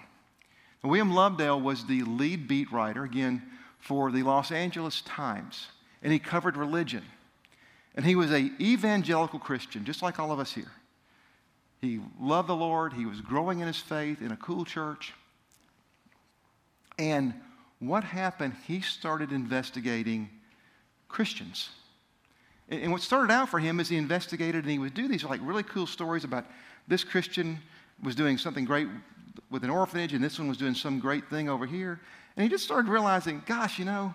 [0.81, 3.41] And William Lobdell was the lead beat writer, again,
[3.79, 5.67] for the Los Angeles Times,
[6.01, 7.03] and he covered religion.
[7.95, 10.71] And he was an evangelical Christian, just like all of us here.
[11.81, 15.13] He loved the Lord, he was growing in his faith in a cool church.
[16.97, 17.33] And
[17.87, 18.55] what happened?
[18.67, 20.29] He started investigating
[21.07, 21.69] Christians.
[22.69, 25.41] And what started out for him is he investigated and he would do these like
[25.43, 26.45] really cool stories about
[26.87, 27.59] this Christian
[28.01, 28.87] was doing something great
[29.49, 31.99] with an orphanage and this one was doing some great thing over here.
[32.35, 34.13] And he just started realizing, gosh, you know,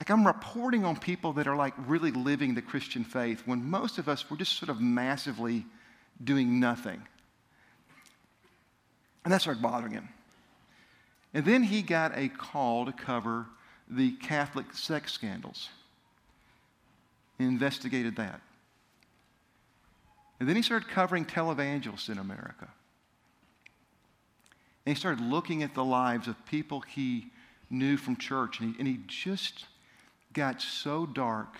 [0.00, 3.98] like I'm reporting on people that are like really living the Christian faith when most
[3.98, 5.66] of us, we're just sort of massively
[6.22, 7.02] doing nothing.
[9.24, 10.08] And that started bothering him.
[11.32, 13.46] And then he got a call to cover
[13.88, 15.68] the Catholic sex scandals.
[17.38, 18.40] Investigated that.
[20.38, 22.68] And then he started covering televangelists in America.
[24.86, 27.30] And he started looking at the lives of people he
[27.68, 28.60] knew from church.
[28.60, 29.66] And he, and he just
[30.32, 31.56] got so dark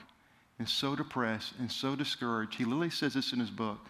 [0.59, 2.55] and so depressed and so discouraged.
[2.55, 3.87] He literally says this in his book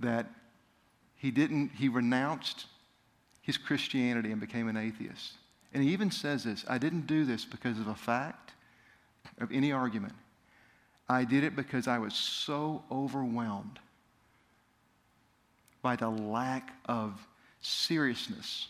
[0.00, 0.26] that
[1.16, 2.66] he didn't, he renounced
[3.46, 5.34] his Christianity and became an atheist.
[5.72, 8.52] And he even says this I didn't do this because of a fact,
[9.40, 10.14] of any argument.
[11.08, 13.78] I did it because I was so overwhelmed
[15.80, 17.24] by the lack of
[17.60, 18.66] seriousness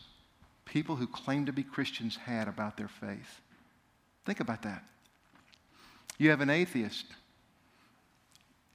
[0.67, 3.41] people who claim to be Christians had about their faith.
[4.27, 4.85] Think about that.
[6.19, 7.07] You have an atheist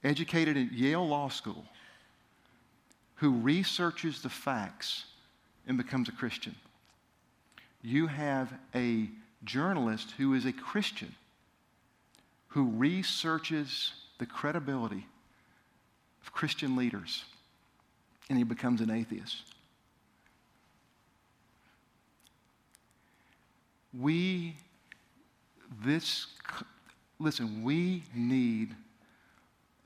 [0.02, 1.64] educated at Yale Law School
[3.16, 5.04] who researches the facts
[5.66, 6.54] and becomes a Christian.
[7.82, 9.08] You have a
[9.44, 11.14] journalist who is a Christian
[12.48, 15.06] who researches the credibility
[16.22, 17.24] of Christian leaders
[18.28, 19.42] and he becomes an atheist.
[23.98, 24.56] We,
[25.84, 26.26] this,
[27.18, 28.74] listen, we need,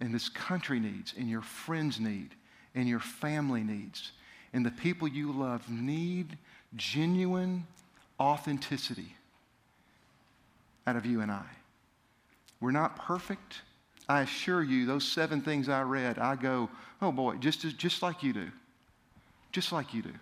[0.00, 2.36] and this country needs, and your friends need,
[2.74, 4.12] and your family needs,
[4.56, 6.38] and the people you love need
[6.76, 7.66] genuine
[8.18, 9.14] authenticity
[10.86, 11.44] out of you and I.
[12.58, 13.60] We're not perfect.
[14.08, 16.70] I assure you, those seven things I read, I go,
[17.02, 18.48] oh boy, just, just like you do.
[19.52, 20.14] Just like you do.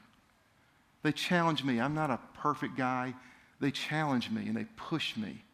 [1.04, 1.80] They challenge me.
[1.80, 3.14] I'm not a perfect guy.
[3.60, 5.44] They challenge me and they push me.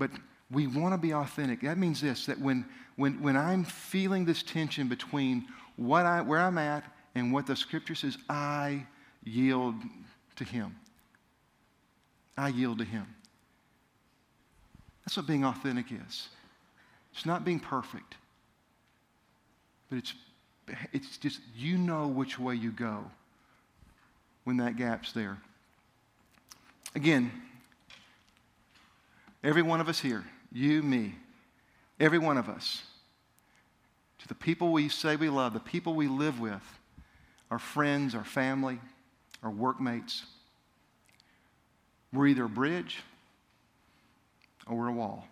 [0.00, 0.10] But
[0.50, 1.60] we want to be authentic.
[1.60, 2.66] That means this that when,
[2.96, 6.82] when, when I'm feeling this tension between what I, where I'm at
[7.18, 8.86] and what the scripture says, I
[9.24, 9.74] yield
[10.36, 10.76] to Him.
[12.36, 13.06] I yield to Him.
[15.04, 16.28] That's what being authentic is.
[17.12, 18.14] It's not being perfect,
[19.90, 20.14] but it's,
[20.92, 23.04] it's just you know which way you go
[24.44, 25.38] when that gap's there.
[26.94, 27.32] Again,
[29.42, 31.14] every one of us here, you, me,
[31.98, 32.82] every one of us,
[34.18, 36.62] to the people we say we love, the people we live with,
[37.50, 38.78] our friends, our family,
[39.42, 40.24] our workmates.
[42.12, 42.98] We're either a bridge
[44.66, 45.26] or we're a wall.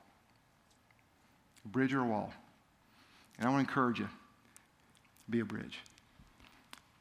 [1.65, 2.33] A bridge or a wall.
[3.39, 4.09] And I want to encourage you
[5.29, 5.79] be a bridge.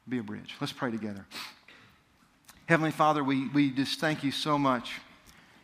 [0.08, 0.54] Be a bridge.
[0.60, 1.24] Let's pray together.
[2.66, 5.00] Heavenly Father, we, we just thank you so much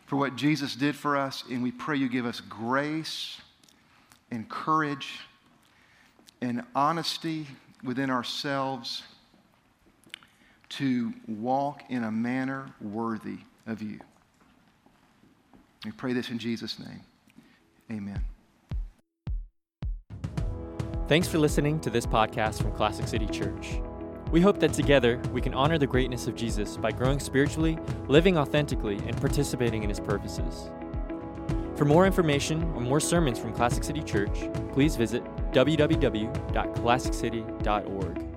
[0.05, 3.41] for what Jesus did for us, and we pray you give us grace
[4.31, 5.19] and courage
[6.41, 7.47] and honesty
[7.83, 9.03] within ourselves
[10.77, 13.99] to walk in a manner worthy of you.
[15.85, 17.01] We pray this in Jesus' name.
[17.91, 18.21] Amen.
[21.07, 23.81] Thanks for listening to this podcast from Classic City Church.
[24.31, 28.37] We hope that together we can honor the greatness of Jesus by growing spiritually, living
[28.37, 30.69] authentically, and participating in his purposes.
[31.75, 38.32] For more information or more sermons from Classic City Church, please visit www.classiccity.org.